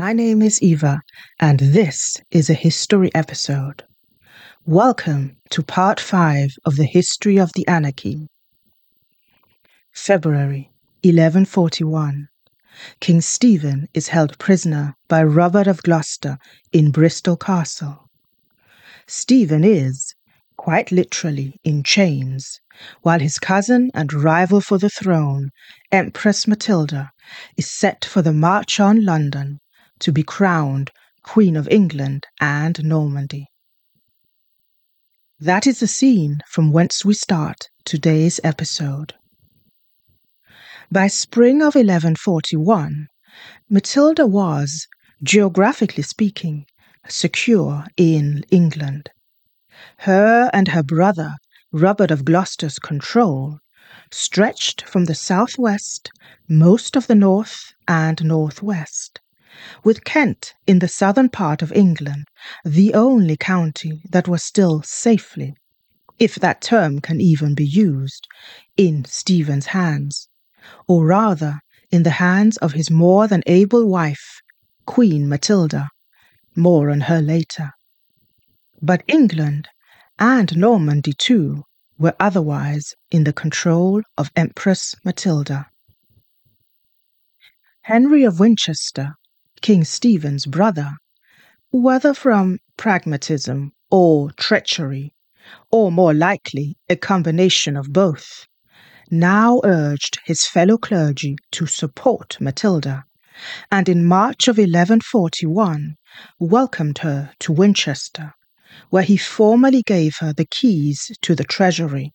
My 0.00 0.14
name 0.14 0.40
is 0.40 0.62
Eva, 0.62 1.02
and 1.40 1.60
this 1.60 2.16
is 2.30 2.48
a 2.48 2.54
history 2.54 3.14
episode. 3.14 3.82
Welcome 4.64 5.36
to 5.50 5.62
part 5.62 6.00
5 6.00 6.52
of 6.64 6.76
the 6.76 6.86
History 6.86 7.36
of 7.36 7.52
the 7.54 7.68
Anarchy. 7.68 8.26
February 9.92 10.70
1141. 11.02 12.28
King 13.00 13.20
Stephen 13.20 13.88
is 13.92 14.08
held 14.08 14.38
prisoner 14.38 14.96
by 15.06 15.22
Robert 15.22 15.66
of 15.66 15.82
Gloucester 15.82 16.38
in 16.72 16.90
Bristol 16.92 17.36
Castle. 17.36 18.08
Stephen 19.06 19.64
is, 19.64 20.14
quite 20.56 20.90
literally, 20.90 21.60
in 21.62 21.82
chains, 21.82 22.62
while 23.02 23.20
his 23.20 23.38
cousin 23.38 23.90
and 23.92 24.14
rival 24.14 24.62
for 24.62 24.78
the 24.78 24.88
throne, 24.88 25.50
Empress 25.92 26.48
Matilda, 26.48 27.10
is 27.58 27.70
set 27.70 28.02
for 28.02 28.22
the 28.22 28.32
march 28.32 28.80
on 28.80 29.04
London 29.04 29.60
to 30.00 30.12
be 30.12 30.22
crowned 30.22 30.90
Queen 31.22 31.56
of 31.56 31.68
England 31.68 32.26
and 32.40 32.82
Normandy. 32.82 33.46
That 35.38 35.66
is 35.66 35.80
the 35.80 35.86
scene 35.86 36.40
from 36.48 36.72
whence 36.72 37.04
we 37.04 37.14
start 37.14 37.68
today's 37.84 38.40
episode. 38.44 39.14
By 40.92 41.06
spring 41.06 41.62
of 41.62 41.74
1141, 41.76 43.06
Matilda 43.68 44.26
was, 44.26 44.86
geographically 45.22 46.02
speaking, 46.02 46.66
secure 47.08 47.86
in 47.96 48.44
England. 48.50 49.10
Her 49.98 50.50
and 50.52 50.68
her 50.68 50.82
brother, 50.82 51.36
Robert 51.72 52.10
of 52.10 52.24
Gloucester's 52.24 52.78
control, 52.78 53.60
stretched 54.10 54.82
from 54.82 55.04
the 55.04 55.14
southwest, 55.14 56.10
most 56.48 56.96
of 56.96 57.06
the 57.06 57.14
north 57.14 57.72
and 57.86 58.22
northwest, 58.24 59.20
with 59.82 60.04
Kent 60.04 60.54
in 60.66 60.78
the 60.78 60.88
southern 60.88 61.28
part 61.28 61.62
of 61.62 61.72
England, 61.72 62.26
the 62.64 62.94
only 62.94 63.36
county 63.36 64.02
that 64.10 64.28
was 64.28 64.44
still 64.44 64.82
safely, 64.82 65.54
if 66.18 66.34
that 66.36 66.60
term 66.60 67.00
can 67.00 67.20
even 67.20 67.54
be 67.54 67.66
used, 67.66 68.26
in 68.76 69.04
Stephen's 69.04 69.66
hands, 69.66 70.28
or 70.86 71.06
rather 71.06 71.60
in 71.90 72.02
the 72.02 72.10
hands 72.10 72.56
of 72.58 72.72
his 72.72 72.90
more 72.90 73.26
than 73.26 73.42
able 73.46 73.88
wife, 73.88 74.40
Queen 74.86 75.28
Matilda. 75.28 75.88
More 76.56 76.90
on 76.90 77.02
her 77.02 77.20
later. 77.20 77.70
But 78.82 79.02
England, 79.06 79.68
and 80.18 80.56
Normandy 80.56 81.12
too, 81.12 81.64
were 81.98 82.16
otherwise 82.18 82.94
in 83.10 83.24
the 83.24 83.32
control 83.32 84.02
of 84.18 84.30
Empress 84.34 84.94
Matilda. 85.04 85.66
Henry 87.82 88.24
of 88.24 88.40
Winchester 88.40 89.14
King 89.62 89.84
Stephen's 89.84 90.46
brother, 90.46 90.96
whether 91.70 92.14
from 92.14 92.60
pragmatism 92.76 93.72
or 93.90 94.30
treachery, 94.32 95.14
or 95.70 95.92
more 95.92 96.14
likely 96.14 96.78
a 96.88 96.96
combination 96.96 97.76
of 97.76 97.92
both, 97.92 98.46
now 99.10 99.60
urged 99.64 100.18
his 100.24 100.46
fellow 100.46 100.78
clergy 100.78 101.36
to 101.52 101.66
support 101.66 102.38
Matilda, 102.40 103.04
and 103.70 103.88
in 103.88 104.04
March 104.04 104.48
of 104.48 104.56
1141 104.56 105.96
welcomed 106.38 106.98
her 106.98 107.32
to 107.40 107.52
Winchester, 107.52 108.32
where 108.88 109.02
he 109.02 109.16
formally 109.16 109.82
gave 109.82 110.16
her 110.20 110.32
the 110.32 110.46
keys 110.46 111.10
to 111.20 111.34
the 111.34 111.44
treasury. 111.44 112.12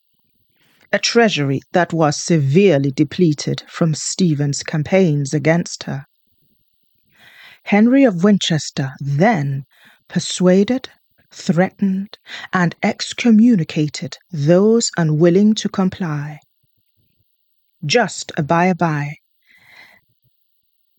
A 0.91 0.99
treasury 0.99 1.61
that 1.73 1.93
was 1.93 2.21
severely 2.21 2.91
depleted 2.91 3.63
from 3.67 3.93
Stephen's 3.93 4.63
campaigns 4.63 5.33
against 5.33 5.83
her. 5.83 6.05
Henry 7.69 8.03
of 8.03 8.23
Winchester 8.23 8.93
then 8.99 9.63
persuaded, 10.07 10.87
threatened, 11.31 12.15
and 12.53 12.75
excommunicated 12.83 14.15
those 14.31 14.91
unwilling 14.97 15.55
to 15.55 15.67
comply. 15.67 16.39
Just 17.83 18.31
a 18.37 18.43
by 18.43 18.65
a 18.65 18.75
by. 18.75 19.15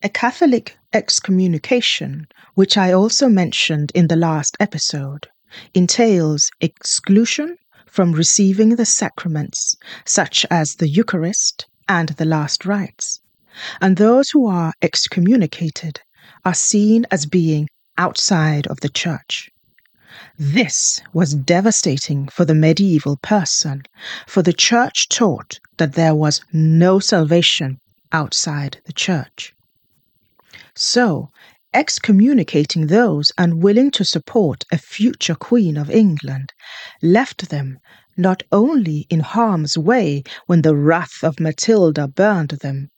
A 0.02 0.08
Catholic 0.08 0.76
excommunication, 0.92 2.26
which 2.54 2.76
I 2.76 2.92
also 2.92 3.28
mentioned 3.28 3.92
in 3.94 4.08
the 4.08 4.16
last 4.16 4.56
episode, 4.58 5.28
entails 5.72 6.50
exclusion 6.60 7.58
from 7.86 8.10
receiving 8.10 8.70
the 8.70 8.86
sacraments, 8.86 9.76
such 10.04 10.44
as 10.50 10.74
the 10.74 10.88
Eucharist 10.88 11.66
and 11.88 12.08
the 12.08 12.24
last 12.24 12.66
rites, 12.66 13.20
and 13.80 13.96
those 13.96 14.30
who 14.30 14.48
are 14.48 14.74
excommunicated 14.82 16.00
are 16.44 16.54
seen 16.54 17.06
as 17.10 17.26
being 17.26 17.68
outside 17.98 18.66
of 18.66 18.80
the 18.80 18.88
church. 18.88 19.50
This 20.38 21.00
was 21.12 21.34
devastating 21.34 22.28
for 22.28 22.44
the 22.44 22.54
medieval 22.54 23.16
person, 23.16 23.82
for 24.26 24.42
the 24.42 24.52
church 24.52 25.08
taught 25.08 25.60
that 25.76 25.92
there 25.92 26.14
was 26.14 26.40
no 26.52 26.98
salvation 26.98 27.78
outside 28.12 28.80
the 28.86 28.92
church. 28.92 29.54
So, 30.74 31.30
excommunicating 31.72 32.86
those 32.86 33.32
unwilling 33.36 33.90
to 33.92 34.04
support 34.04 34.64
a 34.72 34.78
future 34.78 35.34
Queen 35.34 35.76
of 35.76 35.90
England 35.90 36.52
left 37.02 37.50
them 37.50 37.78
not 38.16 38.42
only 38.50 39.06
in 39.10 39.20
harm's 39.20 39.76
way 39.76 40.22
when 40.46 40.62
the 40.62 40.74
wrath 40.74 41.22
of 41.22 41.38
Matilda 41.38 42.08
burned 42.08 42.50
them, 42.50 42.90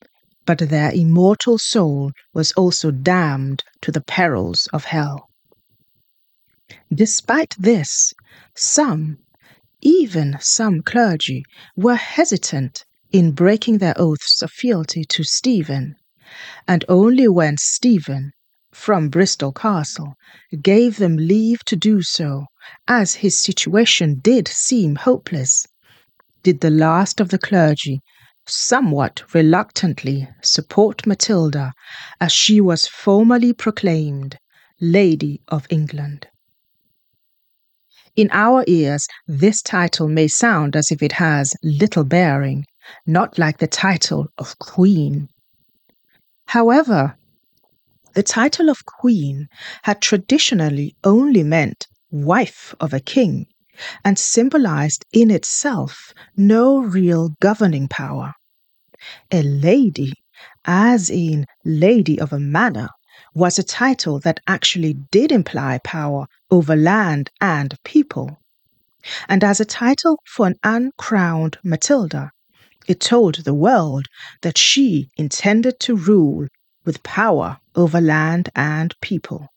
but 0.49 0.67
their 0.69 0.91
immortal 0.91 1.59
soul 1.59 2.11
was 2.33 2.51
also 2.53 2.89
damned 2.89 3.63
to 3.81 3.91
the 3.91 4.01
perils 4.01 4.65
of 4.73 4.85
hell. 4.85 5.29
Despite 6.91 7.55
this, 7.59 8.15
some, 8.55 9.19
even 9.81 10.37
some 10.41 10.81
clergy, 10.81 11.43
were 11.75 11.97
hesitant 11.97 12.83
in 13.11 13.31
breaking 13.33 13.77
their 13.77 13.93
oaths 13.95 14.41
of 14.41 14.49
fealty 14.49 15.03
to 15.09 15.23
Stephen, 15.23 15.95
and 16.67 16.83
only 16.89 17.27
when 17.27 17.55
Stephen, 17.57 18.31
from 18.71 19.09
Bristol 19.09 19.51
Castle, 19.51 20.15
gave 20.63 20.97
them 20.97 21.15
leave 21.15 21.63
to 21.65 21.75
do 21.75 22.01
so, 22.01 22.47
as 22.87 23.13
his 23.13 23.37
situation 23.37 24.19
did 24.23 24.47
seem 24.47 24.95
hopeless, 24.95 25.67
did 26.41 26.61
the 26.61 26.71
last 26.71 27.19
of 27.19 27.29
the 27.29 27.37
clergy 27.37 28.01
somewhat 28.49 29.23
reluctantly 29.33 30.27
support 30.41 31.05
Matilda 31.05 31.73
as 32.19 32.31
she 32.31 32.59
was 32.59 32.87
formally 32.87 33.53
proclaimed 33.53 34.37
Lady 34.81 35.41
of 35.47 35.65
England. 35.69 36.27
In 38.15 38.29
our 38.31 38.63
ears, 38.67 39.07
this 39.27 39.61
title 39.61 40.07
may 40.07 40.27
sound 40.27 40.75
as 40.75 40.91
if 40.91 41.01
it 41.01 41.13
has 41.13 41.53
little 41.63 42.03
bearing, 42.03 42.65
not 43.05 43.37
like 43.37 43.59
the 43.59 43.67
title 43.67 44.27
of 44.37 44.59
Queen. 44.59 45.29
However, 46.47 47.17
the 48.15 48.23
title 48.23 48.69
of 48.69 48.85
Queen 48.85 49.47
had 49.83 50.01
traditionally 50.01 50.95
only 51.03 51.43
meant 51.43 51.87
wife 52.11 52.73
of 52.79 52.93
a 52.93 52.99
king 52.99 53.47
and 54.03 54.17
symbolized 54.17 55.05
in 55.13 55.31
itself 55.31 56.13
no 56.35 56.79
real 56.79 57.35
governing 57.39 57.87
power. 57.87 58.33
A 59.31 59.41
lady, 59.41 60.13
as 60.65 61.09
in 61.09 61.45
Lady 61.63 62.19
of 62.19 62.33
a 62.33 62.39
Manor, 62.39 62.89
was 63.33 63.57
a 63.57 63.63
title 63.63 64.19
that 64.19 64.39
actually 64.47 64.93
did 65.11 65.31
imply 65.31 65.79
power 65.83 66.27
over 66.51 66.75
land 66.75 67.31
and 67.39 67.77
people. 67.83 68.39
And 69.29 69.43
as 69.43 69.61
a 69.61 69.65
title 69.65 70.19
for 70.25 70.47
an 70.47 70.55
uncrowned 70.63 71.57
Matilda, 71.63 72.31
it 72.87 72.99
told 72.99 73.35
the 73.35 73.53
world 73.53 74.07
that 74.41 74.57
she 74.57 75.09
intended 75.15 75.79
to 75.81 75.95
rule 75.95 76.47
with 76.83 77.03
power 77.03 77.59
over 77.75 78.01
land 78.01 78.49
and 78.55 78.93
people. 78.99 79.47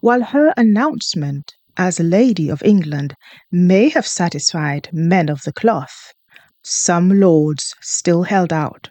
While 0.00 0.22
her 0.22 0.52
announcement 0.56 1.54
as 1.76 2.00
Lady 2.00 2.48
of 2.48 2.62
England 2.62 3.14
may 3.50 3.88
have 3.90 4.06
satisfied 4.06 4.88
men 4.92 5.28
of 5.28 5.42
the 5.42 5.52
cloth, 5.52 6.12
some 6.62 7.20
lords 7.20 7.74
still 7.80 8.22
held 8.22 8.52
out. 8.52 8.90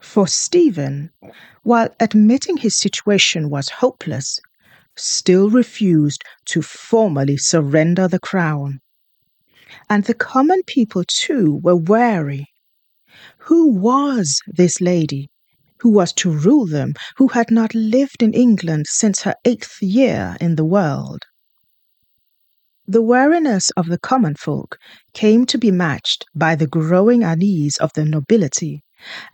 For 0.00 0.26
Stephen, 0.26 1.10
while 1.62 1.88
admitting 2.00 2.56
his 2.56 2.76
situation 2.76 3.50
was 3.50 3.68
hopeless, 3.68 4.40
still 4.96 5.50
refused 5.50 6.22
to 6.46 6.62
formally 6.62 7.36
surrender 7.36 8.08
the 8.08 8.18
crown. 8.18 8.80
And 9.90 10.04
the 10.04 10.14
common 10.14 10.62
people, 10.66 11.04
too, 11.06 11.60
were 11.62 11.76
wary. 11.76 12.46
Who 13.38 13.72
was 13.72 14.40
this 14.46 14.80
lady 14.80 15.30
who 15.80 15.90
was 15.90 16.12
to 16.14 16.30
rule 16.30 16.66
them, 16.66 16.94
who 17.16 17.28
had 17.28 17.50
not 17.50 17.74
lived 17.74 18.22
in 18.22 18.32
England 18.32 18.86
since 18.88 19.22
her 19.22 19.34
eighth 19.44 19.82
year 19.82 20.36
in 20.40 20.56
the 20.56 20.64
world? 20.64 21.24
The 22.90 23.02
wariness 23.02 23.68
of 23.76 23.88
the 23.88 23.98
common 23.98 24.34
folk 24.34 24.78
came 25.12 25.44
to 25.46 25.58
be 25.58 25.70
matched 25.70 26.24
by 26.34 26.54
the 26.54 26.66
growing 26.66 27.22
unease 27.22 27.76
of 27.76 27.92
the 27.92 28.06
nobility 28.06 28.82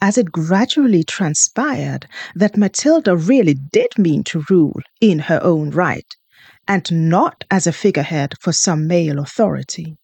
as 0.03 0.19
it 0.19 0.33
gradually 0.33 1.05
transpired 1.05 2.09
that 2.35 2.57
Matilda 2.57 3.17
really 3.17 3.55
did 3.55 3.97
mean 3.97 4.25
to 4.25 4.45
rule 4.51 4.81
in 5.01 5.21
her 5.21 5.41
own 5.41 5.71
right, 5.71 6.17
and 6.67 6.91
not 7.09 7.45
as 7.49 7.69
a 7.69 7.73
figurehead 7.73 8.35
for 8.41 8.53
some 8.53 8.89
male 8.89 9.21
authority. 9.21 9.97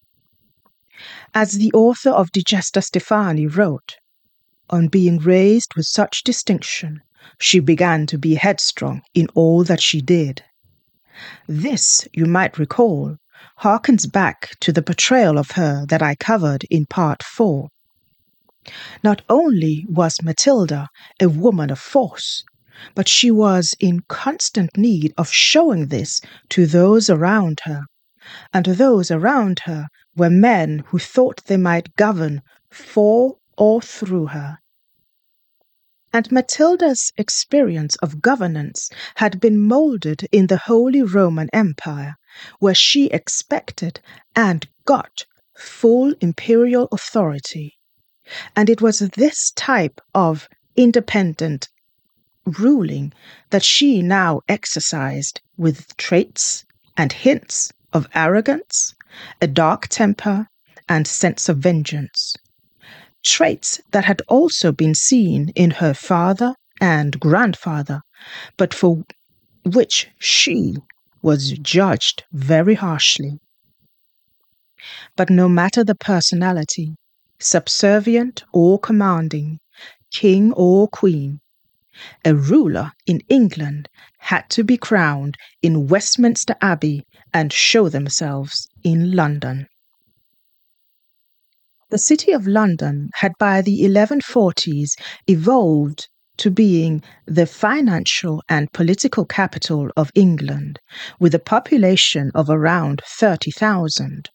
As 1.35 1.57
the 1.57 1.73
author 1.73 2.11
of 2.11 2.31
the 2.31 2.43
Gesta 2.43 2.81
Stephani 2.81 3.47
wrote, 3.47 3.97
on 4.69 4.87
being 4.87 5.17
raised 5.17 5.75
with 5.75 5.87
such 5.87 6.23
distinction, 6.23 7.01
she 7.37 7.59
began 7.59 8.07
to 8.07 8.17
be 8.17 8.35
headstrong 8.35 9.01
in 9.13 9.27
all 9.35 9.65
that 9.65 9.81
she 9.81 10.01
did. 10.01 10.41
This, 11.47 12.07
you 12.13 12.25
might 12.25 12.57
recall, 12.57 13.17
harkens 13.57 14.05
back 14.05 14.51
to 14.59 14.71
the 14.71 14.81
portrayal 14.81 15.37
of 15.37 15.51
her 15.51 15.85
that 15.87 16.01
I 16.01 16.15
covered 16.15 16.65
in 16.69 16.85
part 16.85 17.23
4. 17.23 17.69
Not 19.03 19.21
only 19.27 19.85
was 19.89 20.21
Matilda 20.21 20.89
a 21.19 21.27
woman 21.27 21.69
of 21.69 21.79
force, 21.79 22.43
but 22.95 23.07
she 23.07 23.31
was 23.31 23.75
in 23.79 24.01
constant 24.07 24.77
need 24.77 25.13
of 25.17 25.31
showing 25.31 25.87
this 25.87 26.21
to 26.49 26.65
those 26.65 27.09
around 27.09 27.61
her, 27.65 27.85
and 28.53 28.65
those 28.65 29.11
around 29.11 29.61
her 29.65 29.87
were 30.15 30.29
men 30.29 30.83
who 30.87 30.99
thought 30.99 31.45
they 31.45 31.57
might 31.57 31.95
govern 31.95 32.41
for 32.69 33.37
or 33.57 33.81
through 33.81 34.27
her. 34.27 34.59
And 36.13 36.29
Matilda's 36.29 37.13
experience 37.17 37.95
of 37.97 38.21
governance 38.21 38.89
had 39.15 39.39
been 39.39 39.59
molded 39.59 40.27
in 40.31 40.47
the 40.47 40.57
Holy 40.57 41.01
Roman 41.01 41.49
Empire, 41.53 42.17
where 42.59 42.75
she 42.75 43.05
expected 43.07 44.01
and 44.35 44.67
got 44.83 45.25
full 45.55 46.13
imperial 46.19 46.89
authority. 46.91 47.77
And 48.55 48.69
it 48.69 48.81
was 48.81 48.99
this 48.99 49.51
type 49.51 50.01
of 50.13 50.49
independent 50.75 51.69
ruling 52.45 53.13
that 53.51 53.63
she 53.63 54.01
now 54.01 54.41
exercised 54.49 55.39
with 55.55 55.95
traits 55.95 56.65
and 56.97 57.13
hints 57.13 57.71
of 57.93 58.07
arrogance, 58.13 58.95
a 59.41 59.47
dark 59.47 59.87
temper, 59.87 60.47
and 60.89 61.07
sense 61.07 61.47
of 61.47 61.59
vengeance 61.59 62.35
traits 63.23 63.81
that 63.91 64.05
had 64.05 64.21
also 64.27 64.71
been 64.71 64.95
seen 64.95 65.49
in 65.55 65.71
her 65.71 65.93
father 65.93 66.55
and 66.79 67.19
grandfather, 67.19 68.01
but 68.57 68.73
for 68.73 69.03
which 69.63 70.07
she 70.17 70.75
was 71.21 71.51
judged 71.51 72.23
very 72.31 72.75
harshly. 72.75 73.39
But 75.15 75.29
no 75.29 75.47
matter 75.47 75.83
the 75.83 75.95
personality, 75.95 76.95
subservient 77.39 78.43
or 78.51 78.79
commanding, 78.79 79.59
king 80.11 80.51
or 80.53 80.87
queen, 80.87 81.39
a 82.25 82.33
ruler 82.33 82.91
in 83.05 83.21
England 83.29 83.89
had 84.17 84.49
to 84.49 84.63
be 84.63 84.77
crowned 84.77 85.35
in 85.61 85.87
Westminster 85.87 86.55
Abbey 86.61 87.05
and 87.33 87.53
show 87.53 87.89
themselves 87.89 88.67
in 88.83 89.11
London. 89.11 89.67
The 91.91 91.97
City 91.97 92.31
of 92.31 92.47
London 92.47 93.09
had 93.15 93.33
by 93.37 93.61
the 93.61 93.81
1140s 93.81 94.91
evolved 95.27 96.07
to 96.37 96.49
being 96.49 97.03
the 97.25 97.45
financial 97.45 98.41
and 98.47 98.71
political 98.71 99.25
capital 99.25 99.89
of 99.97 100.09
England, 100.15 100.79
with 101.19 101.35
a 101.35 101.39
population 101.39 102.31
of 102.33 102.49
around 102.49 103.01
30,000. 103.05 104.29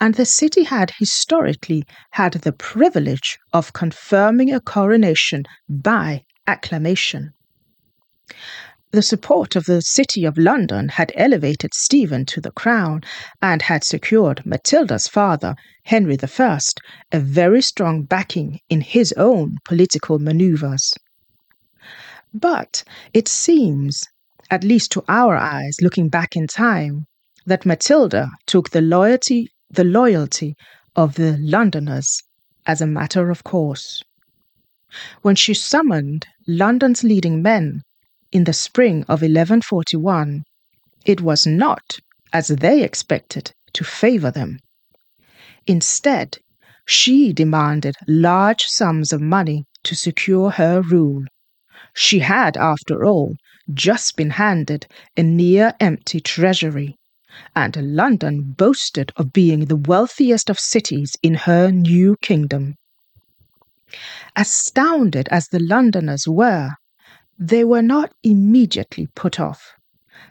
And 0.00 0.14
the 0.14 0.24
city 0.24 0.62
had 0.62 0.92
historically 0.96 1.82
had 2.12 2.34
the 2.34 2.52
privilege 2.52 3.36
of 3.52 3.72
confirming 3.72 4.54
a 4.54 4.60
coronation 4.60 5.42
by 5.68 6.24
acclamation. 6.46 7.32
The 8.92 9.02
support 9.02 9.56
of 9.56 9.64
the 9.64 9.82
City 9.82 10.24
of 10.24 10.38
London 10.38 10.90
had 10.90 11.10
elevated 11.16 11.74
Stephen 11.74 12.24
to 12.26 12.40
the 12.40 12.52
crown 12.52 13.02
and 13.42 13.62
had 13.62 13.82
secured 13.82 14.46
Matilda's 14.46 15.08
father, 15.08 15.56
Henry 15.82 16.16
I, 16.22 16.58
a 17.10 17.18
very 17.18 17.62
strong 17.62 18.04
backing 18.04 18.60
in 18.68 18.80
his 18.82 19.12
own 19.14 19.58
political 19.64 20.20
maneuvers. 20.20 20.94
But 22.32 22.84
it 23.12 23.26
seems, 23.26 24.04
at 24.50 24.62
least 24.62 24.92
to 24.92 25.04
our 25.08 25.36
eyes 25.36 25.78
looking 25.82 26.08
back 26.08 26.36
in 26.36 26.46
time, 26.46 27.06
that 27.44 27.66
Matilda 27.66 28.30
took 28.46 28.70
the 28.70 28.82
loyalty, 28.82 29.48
the 29.68 29.84
loyalty 29.84 30.54
of 30.94 31.16
the 31.16 31.36
Londoners 31.40 32.22
as 32.66 32.80
a 32.80 32.86
matter 32.86 33.30
of 33.30 33.42
course. 33.42 34.02
When 35.22 35.34
she 35.34 35.54
summoned 35.54 36.26
London's 36.46 37.02
leading 37.02 37.42
men 37.42 37.82
in 38.32 38.44
the 38.44 38.52
spring 38.52 39.02
of 39.02 39.22
1141, 39.22 40.44
it 41.04 41.20
was 41.20 41.46
not, 41.46 41.98
as 42.32 42.48
they 42.48 42.82
expected, 42.82 43.52
to 43.72 43.84
favor 43.84 44.30
them. 44.30 44.58
Instead, 45.66 46.38
she 46.84 47.32
demanded 47.32 47.94
large 48.06 48.64
sums 48.64 49.12
of 49.12 49.20
money 49.20 49.64
to 49.82 49.94
secure 49.94 50.50
her 50.50 50.80
rule. 50.82 51.24
She 51.94 52.20
had, 52.20 52.56
after 52.56 53.04
all, 53.04 53.36
just 53.72 54.16
been 54.16 54.30
handed 54.30 54.86
a 55.16 55.22
near 55.22 55.74
empty 55.80 56.20
treasury, 56.20 56.96
and 57.54 57.76
London 57.76 58.54
boasted 58.56 59.12
of 59.16 59.32
being 59.32 59.64
the 59.64 59.76
wealthiest 59.76 60.48
of 60.48 60.58
cities 60.58 61.16
in 61.22 61.34
her 61.34 61.70
new 61.70 62.16
kingdom. 62.22 62.76
Astounded 64.36 65.28
as 65.28 65.48
the 65.48 65.60
Londoners 65.60 66.26
were, 66.28 66.76
they 67.38 67.64
were 67.64 67.82
not 67.82 68.14
immediately 68.22 69.08
put 69.14 69.38
off. 69.38 69.74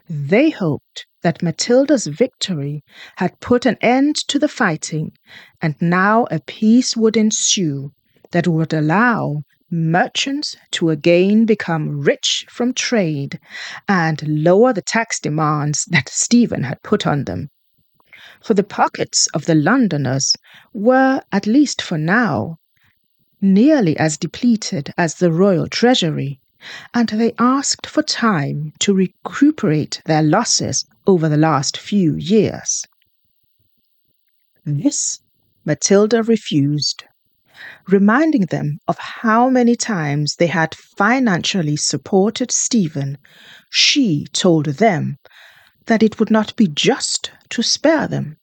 They 0.10 0.50
hoped 0.50 1.06
that 1.22 1.44
Matilda's 1.44 2.07
victory 2.07 2.84
had 3.18 3.40
put 3.40 3.66
an 3.66 3.78
end 3.81 4.16
to 4.28 4.40
the 4.40 4.48
fighting, 4.48 5.12
and 5.62 5.75
now 5.80 6.25
a 6.31 6.40
peace 6.40 6.96
would 6.98 7.16
ensue 7.16 7.92
that 8.31 8.48
would 8.48 8.74
allow 8.74 9.44
merchants 9.72 10.56
to 10.72 10.90
again 10.90 11.46
become 11.46 12.02
rich 12.02 12.46
from 12.50 12.74
trade 12.74 13.40
and 13.88 14.44
lower 14.44 14.74
the 14.74 14.81
tax 14.81 15.19
demands 15.19 15.86
that 15.86 16.10
Stephen 16.10 16.63
had 16.63 16.81
put 16.84 17.06
on 17.06 17.25
them. 17.25 17.50
For 18.42 18.54
the 18.54 18.63
pockets 18.63 19.28
of 19.34 19.45
the 19.45 19.56
Londoners 19.56 20.35
were, 20.74 21.21
at 21.31 21.47
least 21.47 21.81
for 21.81 21.97
now, 21.97 22.57
nearly 23.42 23.97
as 23.97 24.18
depleted 24.18 24.94
as 24.97 25.16
the 25.16 25.31
royal 25.31 25.68
treasury, 25.68 26.40
and 26.94 27.10
they 27.10 27.34
asked 27.38 27.88
for 27.88 28.04
time 28.04 28.74
to 28.80 28.94
recuperate 28.94 30.02
their 30.06 30.24
losses 30.24 30.86
over 31.07 31.30
the 31.30 31.38
last 31.38 31.78
few 31.78 32.16
years. 32.16 32.86
This 34.66 35.19
Matilda 35.64 36.24
refused, 36.24 37.04
reminding 37.88 38.48
them 38.48 38.80
of 38.88 38.98
how 38.98 39.50
many 39.50 39.76
times 39.76 40.36
they 40.36 40.48
had 40.48 40.76
financially 40.76 41.76
supported 41.76 42.52
Stephen. 42.52 43.18
She 43.69 44.26
told 44.34 44.66
them 44.66 45.18
that 45.86 46.02
it 46.02 46.19
would 46.19 46.31
not 46.31 46.56
be 46.56 46.68
just 46.68 47.31
to 47.50 47.62
spare 47.62 48.07
them, 48.07 48.38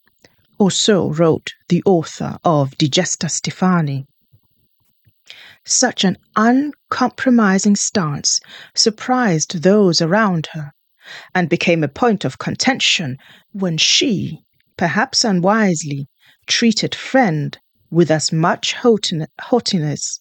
or 0.59 0.71
so 0.71 1.11
wrote 1.11 1.52
the 1.69 1.83
author 1.85 2.38
of 2.45 2.76
the 2.79 2.88
Gesta 2.88 3.29
Stephani. 3.29 4.07
Such 5.64 6.02
an 6.04 6.19
uncompromising 6.35 7.76
stance 7.76 8.40
surprised 8.75 9.62
those 9.62 10.02
around 10.02 10.49
her 10.52 10.73
and 11.35 11.49
became 11.49 11.85
a 11.85 11.88
point 11.88 12.25
of 12.25 12.38
contention 12.38 13.16
when 13.52 13.78
she, 13.78 14.45
perhaps 14.76 15.25
unwisely, 15.25 16.09
treated 16.47 16.95
friend 16.95 17.59
with 17.90 18.11
as 18.11 18.33
much 18.33 18.73
haughtiness 18.73 20.21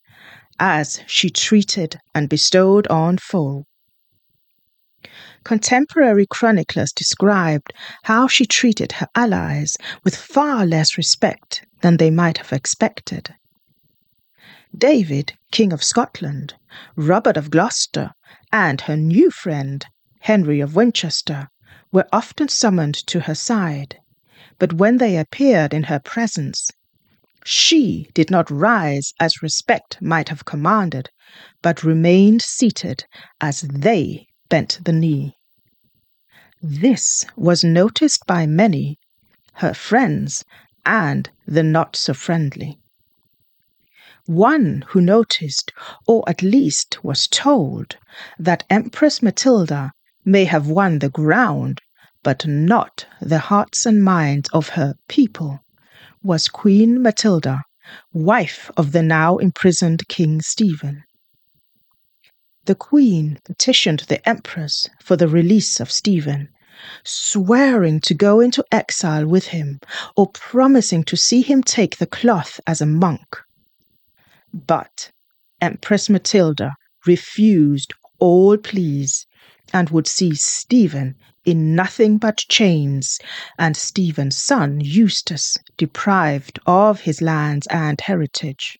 as 0.60 1.02
she 1.08 1.30
treated 1.30 2.00
and 2.14 2.30
bestowed 2.30 2.86
on 2.88 3.18
foe. 3.18 3.66
Contemporary 5.44 6.28
chroniclers 6.30 6.92
described 6.92 7.74
how 8.04 8.28
she 8.28 8.46
treated 8.46 8.92
her 8.94 9.08
allies 9.16 9.76
with 10.04 10.16
far 10.16 10.68
less 10.68 10.98
respect 10.98 11.66
than 11.82 11.98
they 11.98 12.12
might 12.12 12.38
have 12.38 12.54
expected. 12.54 13.34
David, 14.78 15.38
King 15.52 15.74
of 15.74 15.84
Scotland, 15.84 16.56
Robert 16.96 17.36
of 17.36 17.52
Gloucester, 17.52 18.12
and 18.54 18.82
her 18.82 18.96
new 18.96 19.30
friend, 19.30 19.86
Henry 20.22 20.60
of 20.62 20.76
Winchester, 20.76 21.50
were 21.92 22.08
often 22.14 22.48
summoned 22.48 22.96
to 23.08 23.22
her 23.22 23.36
side, 23.36 24.00
but 24.60 24.74
when 24.74 24.98
they 24.98 25.18
appeared 25.18 25.74
in 25.74 25.84
her 25.84 26.00
presence, 26.00 26.72
she 27.44 28.10
did 28.14 28.32
not 28.32 28.50
rise 28.50 29.14
as 29.20 29.42
respect 29.42 30.02
might 30.02 30.30
have 30.30 30.46
commanded, 30.46 31.10
but 31.62 31.84
remained 31.84 32.42
seated 32.42 33.06
as 33.42 33.62
they 33.62 34.28
bent 34.48 34.80
the 34.84 34.94
knee. 34.94 35.36
This 36.62 37.26
was 37.36 37.64
noticed 37.64 38.26
by 38.28 38.46
many, 38.46 39.00
her 39.56 39.74
friends 39.74 40.46
and 40.86 41.30
the 41.46 41.64
not 41.64 41.96
so 41.96 42.14
friendly. 42.14 42.81
One 44.26 44.84
who 44.90 45.02
noticed, 45.02 45.74
or 46.08 46.24
at 46.28 46.42
least 46.42 47.04
was 47.04 47.28
told, 47.28 47.98
that 48.38 48.64
Empress 48.70 49.22
Matilda 49.22 49.92
may 50.24 50.46
have 50.46 50.68
won 50.68 51.00
the 51.00 51.10
ground, 51.10 51.82
but 52.24 52.46
not 52.46 53.06
the 53.20 53.40
hearts 53.40 53.86
and 53.86 54.04
minds 54.04 54.50
of 54.54 54.70
her 54.70 54.94
people, 55.08 55.60
was 56.22 56.48
Queen 56.48 57.02
Matilda, 57.02 57.64
wife 58.14 58.70
of 58.78 58.92
the 58.92 59.02
now 59.02 59.38
imprisoned 59.38 60.08
King 60.08 60.42
Stephen. 60.42 61.04
The 62.66 62.76
queen 62.76 63.40
petitioned 63.44 64.02
the 64.02 64.28
empress 64.30 64.88
for 65.02 65.16
the 65.16 65.28
release 65.28 65.80
of 65.80 65.92
Stephen, 65.92 66.50
swearing 67.04 68.00
to 68.02 68.14
go 68.14 68.40
into 68.40 68.64
exile 68.72 69.26
with 69.26 69.48
him 69.48 69.80
or 70.16 70.30
promising 70.30 71.04
to 71.06 71.18
see 71.18 71.42
him 71.42 71.64
take 71.64 71.98
the 71.98 72.06
cloth 72.06 72.60
as 72.68 72.82
a 72.82 72.86
monk. 72.86 73.42
But 74.54 75.12
Empress 75.62 76.10
Matilda 76.10 76.76
refused 77.06 77.94
all 78.20 78.58
pleas 78.58 79.26
and 79.72 79.90
would 79.90 80.08
see 80.08 80.36
Stephen 80.36 81.16
in 81.46 81.74
nothing 81.74 82.18
but 82.18 82.38
chains, 82.38 83.18
and 83.58 83.78
Stephen's 83.78 84.36
son 84.38 84.82
Eustace 84.82 85.58
deprived 85.78 86.60
of 86.66 87.02
his 87.02 87.22
lands 87.22 87.66
and 87.68 88.00
heritage. 88.02 88.78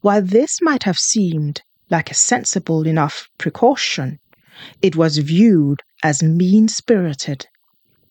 While 0.00 0.22
this 0.22 0.60
might 0.60 0.82
have 0.82 0.98
seemed 0.98 1.62
like 1.88 2.10
a 2.10 2.14
sensible 2.14 2.86
enough 2.86 3.28
precaution, 3.38 4.18
it 4.82 4.96
was 4.96 5.18
viewed 5.18 5.82
as 6.02 6.22
mean 6.22 6.68
spirited, 6.68 7.46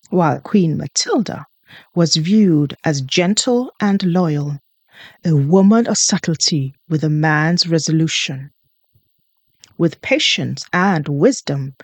while 0.09 0.39
Queen 0.39 0.77
Matilda 0.77 1.45
was 1.93 2.15
viewed 2.15 2.75
as 2.83 3.01
gentle 3.01 3.71
and 3.81 4.01
loyal, 4.03 4.59
a 5.23 5.35
woman 5.35 5.87
of 5.87 5.97
subtlety 5.97 6.73
with 6.87 7.03
a 7.03 7.09
man's 7.09 7.67
resolution. 7.67 8.51
With 9.77 10.01
patience 10.01 10.65
and 10.71 11.07
wisdom, 11.07 11.75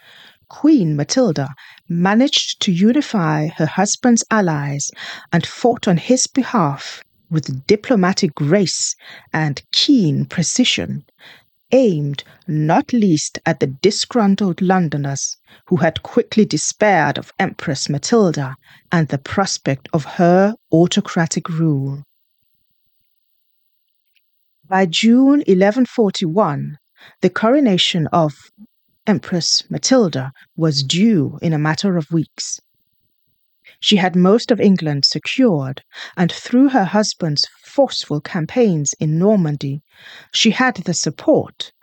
Queen 0.50 0.96
Matilda 0.96 1.56
managed 1.88 2.62
to 2.62 2.72
unify 2.72 3.48
her 3.48 3.65
husband's 3.65 4.24
allies 4.30 4.91
and 5.32 5.46
fought 5.46 5.88
on 5.88 5.98
his 5.98 6.27
behalf 6.27 7.03
with 7.30 7.65
diplomatic 7.65 8.36
grace 8.36 8.96
and 9.32 9.62
keen 9.72 10.25
precision, 10.25 11.06
aimed 11.72 12.24
not 12.48 12.91
least 12.91 13.39
at 13.46 13.62
the 13.62 13.68
disgruntled 13.68 14.62
Londoners 14.62 15.38
who 15.68 15.77
had 15.77 16.03
quickly 16.03 16.44
despaired 16.44 17.18
of 17.18 17.32
Empress 17.39 17.88
Matilda 17.88 18.56
and 18.91 19.08
the 19.08 19.18
prospect 19.18 19.88
of 19.94 20.03
her 20.03 20.56
autocratic 20.74 21.48
rule. 21.48 22.03
By 24.72 24.86
June 24.86 25.40
1141, 25.40 26.78
the 27.20 27.30
coronation 27.30 28.08
of 28.13 28.38
Empress 29.06 29.70
Matilda 29.70 30.32
was 30.56 30.82
due 30.82 31.38
in 31.42 31.51
a 31.51 31.60
matter 31.60 31.98
of 31.98 32.10
weeks. 32.10 32.62
She 33.82 33.98
had 33.98 34.16
most 34.16 34.50
of 34.50 34.62
England 34.62 35.04
secured, 35.04 35.84
and 36.16 36.32
through 36.32 36.70
her 36.70 36.86
husband's 36.86 37.46
forceful 37.62 38.22
campaigns 38.22 38.94
in 38.98 39.20
Normandy, 39.20 39.82
she 40.32 40.51
had 40.51 40.78
the 40.78 40.94
support, 40.94 41.74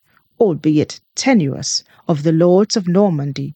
albeit 0.41 0.99
tenuous, 1.15 1.85
of 2.09 2.23
the 2.23 2.33
lords 2.33 2.75
of 2.75 2.89
Normandy, 2.89 3.55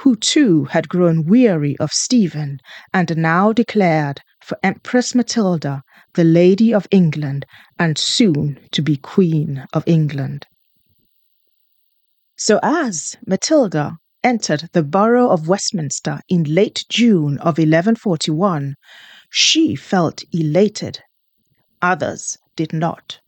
who 0.00 0.16
too 0.16 0.64
had 0.64 0.88
grown 0.88 1.26
weary 1.26 1.76
of 1.78 1.92
Stephen 1.92 2.58
and 2.94 3.16
now 3.18 3.52
declared 3.52 4.22
for 4.40 4.56
Empress 4.62 5.14
Matilda 5.14 5.82
the 6.14 6.24
Lady 6.24 6.72
of 6.72 6.88
England 6.90 7.44
and 7.78 7.98
soon 7.98 8.58
to 8.72 8.80
be 8.80 8.96
Queen 8.96 9.62
of 9.74 9.84
England. 9.86 10.46
So 12.36 12.58
as 12.62 13.18
Matilda 13.26 13.98
entered 14.24 14.70
the 14.72 14.82
borough 14.82 15.28
of 15.28 15.48
Westminster 15.48 16.20
in 16.30 16.44
late 16.44 16.86
June 16.88 17.36
of 17.38 17.58
1141, 17.58 18.76
she 19.28 19.76
felt 19.76 20.22
elated. 20.32 21.00
Others 21.82 22.38
did 22.56 22.72
not. 22.72 23.20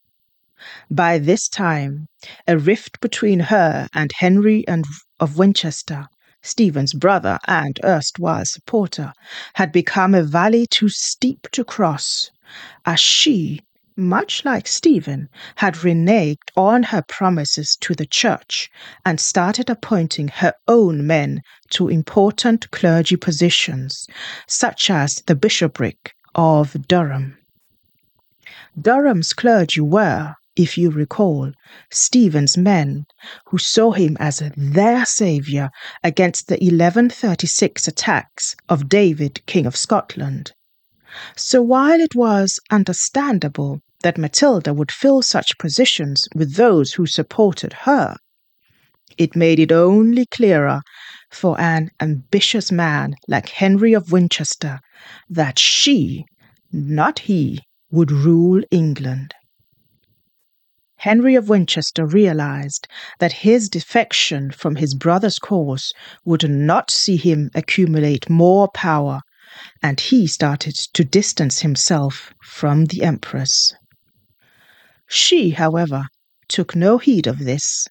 By 0.91 1.19
this 1.19 1.49
time, 1.49 2.07
a 2.49 2.57
rift 2.57 3.01
between 3.01 3.41
her 3.41 3.89
and 3.93 4.11
Henry 4.17 4.67
and 4.67 4.87
of 5.21 5.37
Winchester, 5.37 6.09
Stephen's 6.43 6.93
brother 6.93 7.39
and 7.47 7.79
erstwhile 7.85 8.45
supporter, 8.45 9.13
had 9.55 9.71
become 9.73 10.15
a 10.15 10.23
valley 10.23 10.67
too 10.67 10.89
steep 10.89 11.49
to 11.53 11.65
cross, 11.65 12.31
as 12.85 12.99
she 12.99 13.61
much 13.97 14.45
like 14.45 14.67
Stephen, 14.67 15.29
had 15.57 15.75
reneged 15.75 16.51
on 16.57 16.83
her 16.83 17.03
promises 17.03 17.77
to 17.81 17.95
the 17.95 18.07
church 18.07 18.71
and 19.05 19.21
started 19.21 19.69
appointing 19.69 20.29
her 20.29 20.55
own 20.67 21.07
men 21.07 21.41
to 21.71 21.89
important 21.89 22.71
clergy 22.71 23.17
positions, 23.17 24.07
such 24.47 24.91
as 24.91 25.23
the 25.27 25.35
bishopric 25.35 26.15
of 26.35 26.89
Durham. 26.89 27.37
Durham's 28.81 29.33
clergy 29.33 29.81
were, 29.81 30.35
if 30.57 30.77
you 30.77 30.91
recall, 30.91 31.53
Stephen's 31.91 32.57
men, 32.57 33.07
who 33.47 33.59
saw 33.59 33.93
him 33.93 34.17
as 34.21 34.43
their 34.57 35.07
saviour 35.07 35.71
against 36.03 36.49
the 36.49 36.55
1136 36.55 37.89
attacks 37.89 38.55
of 38.69 38.89
David, 38.89 39.45
King 39.47 39.65
of 39.65 39.77
Scotland. 39.77 40.53
So 41.37 41.63
while 41.63 42.01
it 42.01 42.15
was 42.15 42.59
understandable 42.71 43.81
that 44.03 44.19
Matilda 44.19 44.75
would 44.75 44.91
fill 44.91 45.23
such 45.23 45.59
positions 45.59 46.29
with 46.35 46.57
those 46.57 46.95
who 46.95 47.07
supported 47.07 47.73
her, 47.85 48.17
it 49.19 49.37
made 49.37 49.59
it 49.59 49.73
only 49.73 50.27
clearer 50.27 50.81
for 51.31 51.61
an 51.61 51.91
ambitious 52.01 52.73
man 52.73 53.15
like 53.29 53.49
Henry 53.49 53.93
of 53.93 54.13
Winchester 54.13 54.81
that 55.29 55.59
she, 55.59 56.25
not 56.73 57.21
he, 57.21 57.61
would 57.91 58.11
rule 58.11 58.63
England. 58.71 59.35
Henry 61.03 61.35
of 61.35 61.49
Winchester 61.49 62.07
realized 62.07 62.87
that 63.19 63.43
his 63.43 63.69
defection 63.69 64.53
from 64.53 64.77
his 64.77 64.95
brother's 64.95 65.41
cause 65.41 65.93
would 66.25 66.49
not 66.49 66.93
see 66.93 67.17
him 67.17 67.51
accumulate 67.57 68.31
more 68.31 68.69
power 68.69 69.21
and 69.83 69.99
he 69.99 70.29
started 70.29 70.77
to 70.77 71.03
distance 71.03 71.63
himself 71.63 72.33
from 72.41 72.85
the 72.85 73.03
Empress. 73.03 73.73
She, 75.09 75.51
however, 75.51 76.07
took 76.47 76.77
no 76.77 76.99
heed 76.99 77.27
of 77.27 77.41
this, 77.41 77.89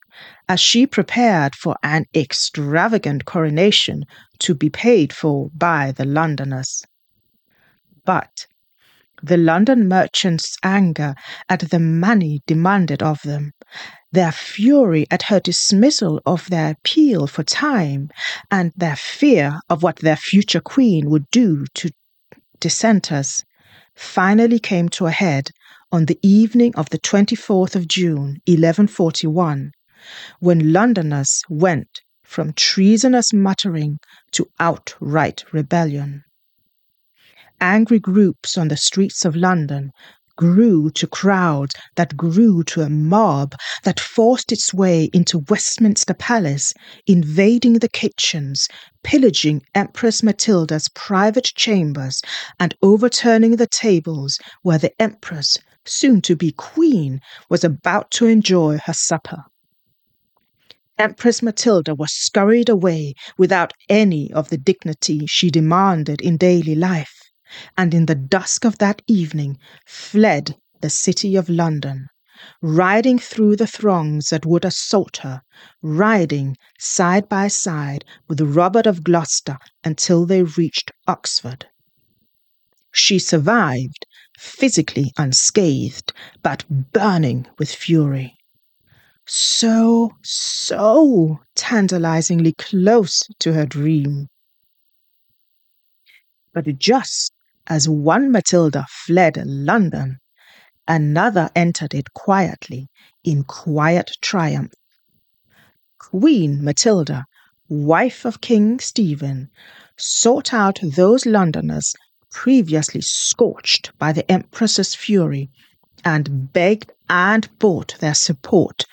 as 0.48 0.62
she 0.62 0.88
prepared 0.88 1.53
for 1.53 1.75
an 1.84 2.06
extravagant 2.15 3.25
coronation 3.25 4.06
to 4.39 4.56
be 4.56 4.70
paid 4.70 5.12
for 5.12 5.50
by 5.53 5.91
the 5.91 6.06
Londoners. 6.06 6.86
But 8.06 8.48
the 9.24 9.38
London 9.38 9.88
merchants' 9.88 10.58
anger 10.63 11.13
at 11.48 11.70
the 11.70 11.80
money 11.80 12.42
demanded 12.48 13.04
of 13.04 13.22
them, 13.22 13.51
their 14.12 14.32
fury 14.32 15.06
at 15.12 15.24
her 15.24 15.40
dismissal 15.40 16.22
of 16.25 16.50
their 16.50 16.72
appeal 16.72 17.28
for 17.28 17.44
time, 17.44 18.10
and 18.50 18.72
their 18.75 18.96
fear 18.96 19.60
of 19.70 19.84
what 19.84 19.98
their 19.98 20.16
future 20.16 20.60
queen 20.60 21.10
would 21.10 21.30
do 21.32 21.66
to 21.74 21.92
dissenters, 22.60 23.44
finally 23.96 24.60
came 24.60 24.90
to 24.90 25.06
a 25.06 25.12
head 25.12 25.51
on 25.92 26.06
the 26.06 26.20
evening 26.22 26.74
of 26.75 26.90
the 26.90 27.00
24th 27.00 27.75
of 27.75 27.88
June, 27.88 28.42
1141, 28.48 29.72
when 30.40 30.74
Londoners 30.74 31.44
went 31.50 32.01
from 32.24 32.54
treasonous 32.54 33.34
muttering 33.34 34.00
to 34.32 34.48
outright 34.60 35.44
rebellion 35.51 36.24
angry 37.62 38.00
groups 38.00 38.58
on 38.58 38.68
the 38.68 38.75
streets 38.75 39.24
of 39.24 39.36
London 39.36 39.91
grew 40.36 40.89
to 40.89 41.06
crowds 41.06 41.75
that 41.96 42.18
grew 42.18 42.63
to 42.63 42.82
a 42.82 42.89
mob 42.89 43.53
that 43.84 44.00
forced 44.00 44.51
its 44.51 44.74
way 44.74 45.08
into 45.13 45.46
Westminster 45.50 46.15
Palace, 46.15 46.74
invading 47.06 47.74
the 47.74 47.89
kitchens, 47.89 48.68
pillaging 49.03 49.62
Empress 49.75 50.24
Matilda's 50.24 50.89
private 50.96 51.51
chambers, 51.56 52.24
and 52.60 52.74
overturning 52.82 53.58
the 53.58 53.68
tables 53.68 54.39
where 54.63 54.80
the 54.80 54.91
Empress, 55.00 55.60
soon 55.86 56.22
to 56.22 56.36
be 56.36 56.51
Queen, 56.53 57.20
was 57.50 57.63
about 57.63 58.10
to 58.10 58.25
enjoy 58.25 58.80
her 58.86 58.94
supper. 58.94 59.44
Empress 60.98 61.44
Matilda 61.44 61.94
was 61.94 62.12
scurried 62.12 62.70
away 62.70 63.13
without 63.38 63.74
any 63.89 64.34
of 64.34 64.50
the 64.50 64.58
dignity 64.58 65.25
she 65.27 65.51
demanded 65.51 66.20
in 66.22 66.38
daily 66.38 66.75
life 66.75 67.21
and 67.77 67.93
in 67.93 68.05
the 68.05 68.15
dusk 68.15 68.65
of 68.65 68.77
that 68.77 69.01
evening 69.08 69.58
fled 69.86 70.58
the 70.81 70.89
city 70.89 71.36
of 71.36 71.50
London, 71.50 72.08
riding 72.62 73.20
through 73.20 73.55
the 73.55 73.67
throngs 73.67 74.29
that 74.29 74.46
would 74.46 74.65
assault 74.65 75.17
her, 75.17 75.41
riding 75.81 76.58
side 76.79 77.29
by 77.29 77.48
side 77.48 78.03
with 78.27 78.41
Robert 78.41 78.88
of 78.88 79.03
Gloucester 79.03 79.58
until 79.84 80.25
they 80.25 80.43
reached 80.43 80.91
Oxford. 81.08 81.67
She 82.91 83.20
survived 83.20 84.05
physically 84.38 85.13
unscathed, 85.17 86.13
but 86.41 86.65
burning 86.70 87.48
with 87.58 87.72
fury. 87.72 88.36
So, 89.27 90.17
so 90.24 91.39
tantalizingly 91.55 92.53
close 92.53 93.22
to 93.39 93.53
her 93.53 93.65
dream. 93.65 94.27
But 96.53 96.65
just 96.79 97.31
as 97.72 97.88
one 97.88 98.30
Matilda 98.34 98.86
fled 98.90 99.42
London, 99.46 100.18
another 100.90 101.50
entered 101.56 101.94
it 101.94 102.13
quietly 102.13 102.90
in 103.24 103.46
quiet 103.46 104.12
triumph. 104.22 104.74
Queen 105.98 106.62
Matilda, 106.62 107.24
wife 107.70 108.25
of 108.25 108.42
King 108.42 108.78
Stephen, 108.82 109.50
sought 109.98 110.54
out 110.54 110.80
those 110.84 111.25
Londoners 111.25 111.96
previously 112.30 113.00
scorched 113.00 113.98
by 113.98 114.12
the 114.12 114.30
Empress's 114.30 114.94
fury 114.94 115.50
and 116.04 116.51
begged 116.51 116.92
and 117.10 117.48
bought 117.58 117.96
their 118.00 118.13
support 118.13 118.84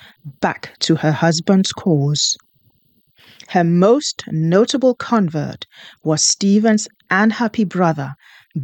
back 0.40 0.78
to 0.78 0.94
her 0.94 1.10
husband's 1.10 1.72
cause. 1.72 2.36
Her 3.48 3.64
most 3.64 4.22
notable 4.28 4.94
convert 4.94 5.66
was 6.04 6.24
Stephen's 6.24 6.86
unhappy 7.10 7.64
brother, 7.64 8.14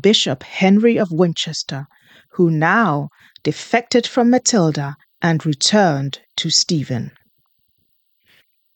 Bishop 0.00 0.42
Henry 0.42 0.98
of 0.98 1.12
Winchester, 1.12 1.86
who 2.32 2.50
now 2.50 3.08
defected 3.42 4.06
from 4.06 4.30
Matilda 4.30 4.96
and 5.22 5.46
returned 5.46 6.20
to 6.36 6.50
Stephen. 6.50 7.12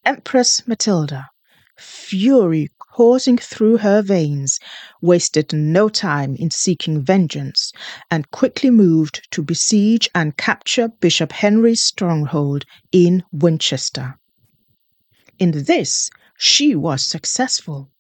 Empress 0.05 0.67
Matilda, 0.67 1.29
fury 1.77 2.69
coursing 2.93 3.39
through 3.39 3.77
her 3.77 4.03
veins, 4.03 4.59
wasted 5.01 5.53
no 5.53 5.89
time 5.89 6.35
in 6.37 6.51
seeking 6.51 7.03
vengeance 7.03 7.73
and 8.11 8.31
quickly 8.31 8.71
moved 8.71 9.29
to 9.31 9.43
besiege 9.43 10.09
and 10.15 10.37
capture 10.37 10.89
Bishop 10.89 11.33
Henry's 11.33 11.83
stronghold 11.83 12.65
in 12.91 13.23
Winchester. 13.31 14.19
In 15.39 15.53
this, 15.53 16.11
she 16.37 16.75
was 16.75 17.05
successful, 17.05 17.91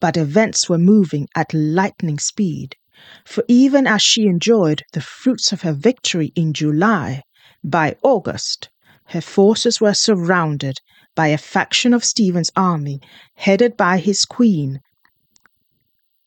but 0.00 0.16
events 0.16 0.68
were 0.68 0.78
moving 0.78 1.28
at 1.34 1.52
lightning 1.52 2.18
speed. 2.18 2.76
For 3.24 3.44
even 3.48 3.86
as 3.86 4.02
she 4.02 4.26
enjoyed 4.26 4.82
the 4.92 5.00
fruits 5.00 5.52
of 5.52 5.62
her 5.62 5.72
victory 5.72 6.32
in 6.34 6.52
July, 6.52 7.22
by 7.62 7.96
August, 8.02 8.70
her 9.06 9.20
forces 9.20 9.80
were 9.80 9.94
surrounded 9.94 10.78
by 11.14 11.28
a 11.28 11.38
faction 11.38 11.92
of 11.92 12.04
Stephen's 12.04 12.50
army 12.56 13.00
headed 13.34 13.76
by 13.76 13.98
his 13.98 14.24
queen, 14.24 14.80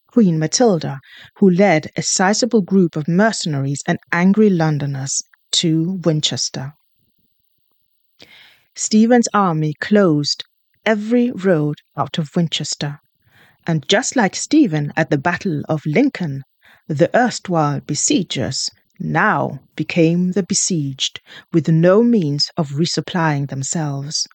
Queen 0.07 0.38
Matilda, 0.38 1.00
who 1.38 1.50
led 1.50 1.89
a 1.95 2.01
sizable 2.01 2.62
group 2.62 2.98
of 2.98 3.07
mercenaries 3.07 3.81
and 3.88 3.98
angry 4.12 4.50
Londoners 4.50 5.24
to 5.51 6.00
Winchester. 6.03 6.74
Stephen's 8.75 9.27
army 9.33 9.74
closed 9.79 10.43
every 10.86 11.31
road 11.31 11.77
out 11.95 12.17
of 12.17 12.36
Winchester, 12.36 13.00
and 13.68 13.88
just 13.88 14.15
like 14.15 14.36
Stephen 14.36 14.91
at 14.96 15.10
the 15.10 15.18
Battle 15.18 15.62
of 15.70 15.86
Lincoln, 15.86 16.44
the 16.88 17.10
erstwhile 17.15 17.80
besiegers 17.80 18.70
now 19.00 19.60
became 19.75 20.32
the 20.32 20.44
besieged, 20.44 21.22
with 21.53 21.68
no 21.68 22.03
means 22.03 22.50
of 22.58 22.72
resupplying 22.72 23.50
themselves. 23.50 24.27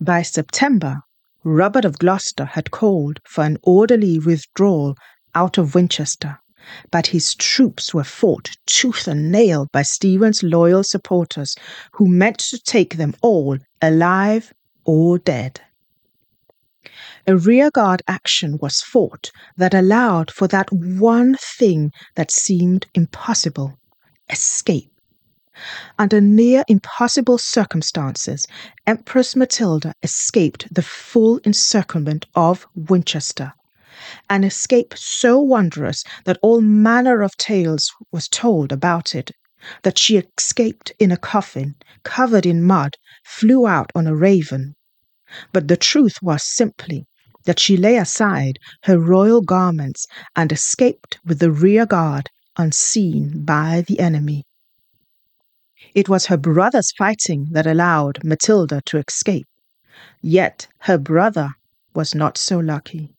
By 0.00 0.22
September, 0.22 1.02
Robert 1.42 1.84
of 1.84 1.98
Gloucester 1.98 2.46
had 2.46 2.70
called 2.70 3.20
for 3.28 3.44
an 3.44 3.58
orderly 3.62 4.18
withdrawal 4.18 4.96
out 5.34 5.58
of 5.58 5.74
Winchester, 5.74 6.38
but 6.90 7.08
his 7.08 7.34
troops 7.34 7.92
were 7.92 8.04
fought 8.04 8.50
tooth 8.64 9.06
and 9.06 9.30
nail 9.30 9.68
by 9.72 9.82
Stephen's 9.82 10.42
loyal 10.42 10.82
supporters, 10.82 11.54
who 11.92 12.08
meant 12.08 12.38
to 12.38 12.58
take 12.58 12.96
them 12.96 13.14
all, 13.20 13.58
alive 13.82 14.54
or 14.84 15.18
dead. 15.18 15.60
A 17.26 17.36
rearguard 17.36 18.02
action 18.06 18.58
was 18.60 18.82
fought 18.82 19.30
that 19.56 19.72
allowed 19.72 20.30
for 20.30 20.46
that 20.48 20.70
one 20.70 21.36
thing 21.36 21.92
that 22.14 22.30
seemed 22.30 22.86
impossible 22.94 23.78
escape. 24.28 24.90
Under 25.98 26.20
near 26.20 26.64
impossible 26.68 27.38
circumstances, 27.38 28.46
Empress 28.86 29.36
Matilda 29.36 29.94
escaped 30.02 30.66
the 30.74 30.82
full 30.82 31.40
encirclement 31.46 32.26
of 32.34 32.66
Winchester. 32.74 33.52
An 34.28 34.44
escape 34.44 34.92
so 34.96 35.38
wondrous 35.40 36.02
that 36.24 36.38
all 36.42 36.60
manner 36.60 37.22
of 37.22 37.36
tales 37.36 37.90
was 38.10 38.28
told 38.28 38.72
about 38.72 39.14
it. 39.14 39.30
That 39.82 39.96
she 39.96 40.18
escaped 40.18 40.92
in 40.98 41.10
a 41.12 41.16
coffin, 41.16 41.76
covered 42.02 42.44
in 42.44 42.62
mud, 42.62 42.96
flew 43.24 43.66
out 43.66 43.90
on 43.94 44.06
a 44.06 44.14
raven. 44.14 44.74
But 45.52 45.68
the 45.68 45.76
truth 45.76 46.22
was 46.22 46.42
simply 46.44 47.06
that 47.44 47.58
she 47.58 47.76
lay 47.76 47.96
aside 47.96 48.58
her 48.84 48.98
royal 48.98 49.40
garments 49.40 50.06
and 50.36 50.52
escaped 50.52 51.18
with 51.24 51.40
the 51.40 51.50
rear 51.50 51.86
guard 51.86 52.30
unseen 52.56 53.44
by 53.44 53.82
the 53.86 53.98
enemy. 54.00 54.44
It 55.94 56.08
was 56.08 56.26
her 56.26 56.36
brother's 56.36 56.92
fighting 56.96 57.48
that 57.52 57.66
allowed 57.66 58.22
Matilda 58.24 58.80
to 58.86 58.98
escape. 58.98 59.46
Yet 60.22 60.68
her 60.80 60.98
brother 60.98 61.50
was 61.94 62.14
not 62.14 62.38
so 62.38 62.58
lucky. 62.58 63.14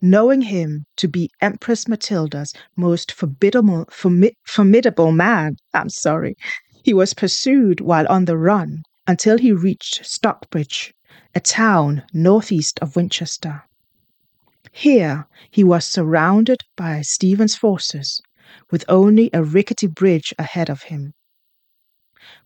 Knowing 0.00 0.42
him 0.42 0.84
to 0.96 1.08
be 1.08 1.30
Empress 1.40 1.88
Matilda's 1.88 2.52
most 2.76 3.12
formidable, 3.12 3.86
formidable 4.44 5.12
man, 5.12 5.56
I'm 5.72 5.90
sorry, 5.90 6.36
he 6.82 6.92
was 6.92 7.14
pursued 7.14 7.80
while 7.80 8.06
on 8.08 8.24
the 8.24 8.36
run 8.36 8.82
until 9.06 9.38
he 9.38 9.52
reached 9.52 10.04
Stockbridge, 10.04 10.94
a 11.34 11.40
town 11.40 12.02
northeast 12.12 12.78
of 12.80 12.96
Winchester. 12.96 13.62
Here 14.70 15.26
he 15.50 15.64
was 15.64 15.86
surrounded 15.86 16.60
by 16.76 17.02
Stephen's 17.02 17.56
forces, 17.56 18.22
with 18.70 18.84
only 18.88 19.28
a 19.32 19.42
rickety 19.42 19.86
bridge 19.86 20.32
ahead 20.38 20.70
of 20.70 20.84
him. 20.84 21.14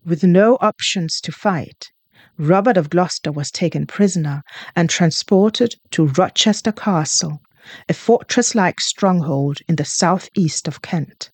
With 0.03 0.23
no 0.23 0.57
options 0.59 1.21
to 1.21 1.31
fight, 1.31 1.91
Robert 2.37 2.77
of 2.77 2.89
Gloucester 2.89 3.31
was 3.31 3.51
taken 3.51 3.85
prisoner 3.85 4.43
and 4.75 4.89
transported 4.89 5.75
to 5.91 6.07
Rochester 6.07 6.71
Castle, 6.71 7.41
a 7.87 7.93
fortress 7.93 8.55
like 8.55 8.79
stronghold 8.79 9.59
in 9.67 9.75
the 9.75 9.85
southeast 9.85 10.67
of 10.67 10.81
Kent, 10.81 11.31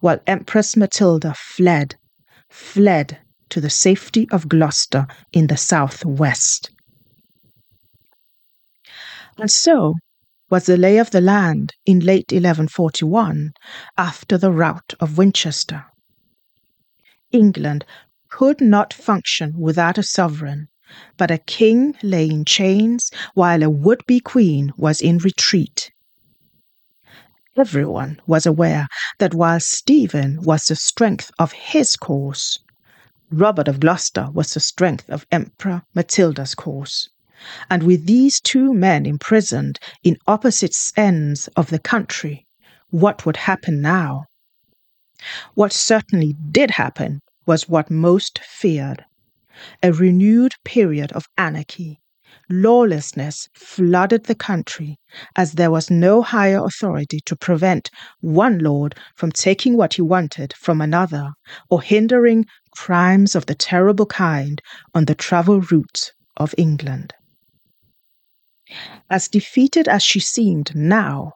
while 0.00 0.20
Empress 0.26 0.76
Matilda 0.76 1.34
fled, 1.36 1.96
fled 2.48 3.18
to 3.54 3.60
the 3.60 3.70
safety 3.70 4.26
of 4.32 4.48
Gloucester 4.48 5.06
in 5.32 5.46
the 5.46 5.56
southwest. 5.56 6.72
And 9.38 9.48
so 9.48 9.94
was 10.50 10.66
the 10.66 10.76
lay 10.76 10.98
of 10.98 11.12
the 11.12 11.20
land 11.20 11.72
in 11.86 12.00
late 12.00 12.32
1141 12.32 13.52
after 13.96 14.36
the 14.36 14.50
rout 14.50 14.94
of 14.98 15.18
Winchester. 15.18 15.84
England 17.30 17.84
could 18.28 18.60
not 18.60 18.92
function 18.92 19.52
without 19.56 19.98
a 19.98 20.02
sovereign, 20.02 20.66
but 21.16 21.30
a 21.30 21.38
king 21.38 21.94
lay 22.02 22.28
in 22.28 22.44
chains 22.44 23.08
while 23.34 23.62
a 23.62 23.70
would 23.70 24.04
be 24.08 24.18
queen 24.18 24.72
was 24.76 25.00
in 25.00 25.18
retreat. 25.18 25.92
Everyone 27.56 28.20
was 28.26 28.46
aware 28.46 28.88
that 29.20 29.32
while 29.32 29.60
Stephen 29.60 30.42
was 30.42 30.64
the 30.64 30.74
strength 30.74 31.30
of 31.38 31.52
his 31.52 31.94
cause, 31.94 32.58
Robert 33.36 33.66
of 33.66 33.80
Gloucester 33.80 34.28
was 34.32 34.50
the 34.50 34.60
strength 34.60 35.10
of 35.10 35.26
Emperor 35.32 35.82
Matilda's 35.92 36.54
cause. 36.54 37.08
And 37.68 37.82
with 37.82 38.06
these 38.06 38.40
two 38.40 38.72
men 38.72 39.06
imprisoned 39.06 39.80
in 40.04 40.18
opposite 40.28 40.76
ends 40.96 41.48
of 41.56 41.70
the 41.70 41.80
country, 41.80 42.46
what 42.90 43.26
would 43.26 43.38
happen 43.38 43.80
now? 43.80 44.26
What 45.54 45.72
certainly 45.72 46.36
did 46.52 46.70
happen 46.70 47.18
was 47.44 47.68
what 47.68 47.90
most 47.90 48.38
feared. 48.38 49.04
A 49.82 49.92
renewed 49.92 50.52
period 50.64 51.10
of 51.10 51.26
anarchy. 51.36 51.98
Lawlessness 52.48 53.48
flooded 53.54 54.24
the 54.24 54.34
country 54.34 54.96
as 55.34 55.52
there 55.52 55.70
was 55.70 55.90
no 55.90 56.22
higher 56.22 56.64
authority 56.64 57.20
to 57.26 57.34
prevent 57.34 57.90
one 58.20 58.58
lord 58.58 58.94
from 59.16 59.32
taking 59.32 59.76
what 59.76 59.94
he 59.94 60.02
wanted 60.02 60.52
from 60.52 60.80
another 60.80 61.30
or 61.70 61.80
hindering 61.80 62.44
crimes 62.76 63.34
of 63.34 63.46
the 63.46 63.54
terrible 63.54 64.06
kind 64.06 64.60
on 64.94 65.04
the 65.04 65.14
travel 65.14 65.60
routes 65.60 66.12
of 66.36 66.54
England. 66.58 67.14
As 69.08 69.28
defeated 69.28 69.88
as 69.88 70.02
she 70.02 70.20
seemed 70.20 70.74
now, 70.74 71.32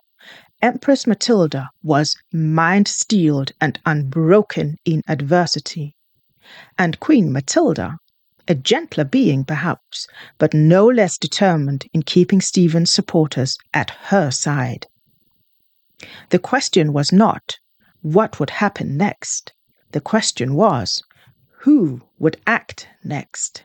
Empress 0.60 1.06
Matilda 1.06 1.70
was 1.82 2.16
mind 2.32 2.88
steeled 2.88 3.52
and 3.60 3.78
unbroken 3.86 4.76
in 4.84 5.02
adversity 5.06 5.94
and 6.78 6.98
Queen 6.98 7.30
Matilda, 7.30 7.98
a 8.46 8.54
gentler 8.54 9.04
being 9.04 9.44
perhaps, 9.44 10.06
but 10.38 10.54
no 10.54 10.86
less 10.86 11.18
determined 11.18 11.84
in 11.92 12.02
keeping 12.02 12.40
Stephen's 12.40 12.90
supporters 12.90 13.58
at 13.74 13.90
her 14.08 14.30
side. 14.30 14.86
The 16.30 16.38
question 16.38 16.92
was 16.92 17.12
not 17.12 17.58
what 18.00 18.40
would 18.40 18.50
happen 18.50 18.96
next. 18.96 19.52
The 19.92 20.00
question 20.00 20.54
was 20.54 21.02
who 21.60 22.02
would 22.18 22.40
act 22.46 22.88
next? 23.02 23.64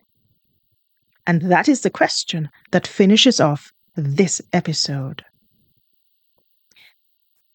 And 1.27 1.43
that 1.43 1.69
is 1.69 1.81
the 1.81 1.89
question 1.89 2.49
that 2.71 2.87
finishes 2.87 3.39
off 3.39 3.71
this 3.95 4.41
episode. 4.51 5.23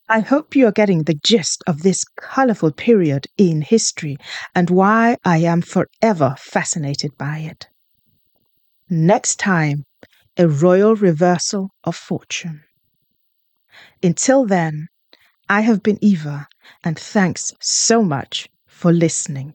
I 0.08 0.20
hope 0.20 0.56
you 0.56 0.66
are 0.66 0.72
getting 0.72 1.02
the 1.02 1.18
gist 1.22 1.62
of 1.66 1.82
this 1.82 2.02
colorful 2.16 2.72
period 2.72 3.26
in 3.36 3.60
history 3.60 4.16
and 4.54 4.70
why 4.70 5.16
I 5.24 5.38
am 5.38 5.60
forever 5.60 6.34
fascinated 6.38 7.10
by 7.18 7.38
it. 7.40 7.66
Next 8.88 9.38
time, 9.38 9.84
a 10.38 10.48
royal 10.48 10.94
reversal 10.94 11.70
of 11.84 11.94
fortune. 11.94 12.62
Until 14.02 14.46
then, 14.46 14.86
I 15.48 15.60
have 15.62 15.82
been 15.82 15.98
Eva, 16.00 16.46
and 16.84 16.98
thanks 16.98 17.52
so 17.60 18.02
much 18.02 18.48
for 18.66 18.92
listening. 18.92 19.52